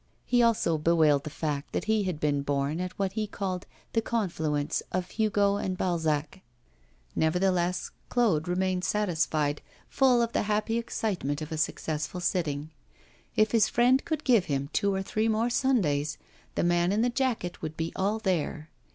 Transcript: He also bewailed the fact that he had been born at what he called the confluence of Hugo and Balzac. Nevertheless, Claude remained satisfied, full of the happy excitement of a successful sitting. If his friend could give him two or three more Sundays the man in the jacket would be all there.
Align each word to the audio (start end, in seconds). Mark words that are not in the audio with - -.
He 0.25 0.41
also 0.41 0.79
bewailed 0.79 1.25
the 1.25 1.29
fact 1.29 1.73
that 1.73 1.83
he 1.83 2.05
had 2.05 2.19
been 2.19 2.41
born 2.41 2.79
at 2.81 2.97
what 2.97 3.11
he 3.11 3.27
called 3.27 3.67
the 3.93 4.01
confluence 4.01 4.81
of 4.91 5.11
Hugo 5.11 5.57
and 5.57 5.77
Balzac. 5.77 6.41
Nevertheless, 7.15 7.91
Claude 8.09 8.47
remained 8.47 8.83
satisfied, 8.83 9.61
full 9.89 10.23
of 10.23 10.33
the 10.33 10.41
happy 10.49 10.79
excitement 10.79 11.39
of 11.39 11.51
a 11.51 11.55
successful 11.59 12.19
sitting. 12.19 12.71
If 13.35 13.51
his 13.51 13.69
friend 13.69 14.03
could 14.03 14.23
give 14.23 14.45
him 14.45 14.71
two 14.73 14.91
or 14.91 15.03
three 15.03 15.27
more 15.27 15.51
Sundays 15.51 16.17
the 16.55 16.63
man 16.63 16.91
in 16.91 17.03
the 17.03 17.09
jacket 17.11 17.61
would 17.61 17.77
be 17.77 17.93
all 17.95 18.17
there. 18.17 18.71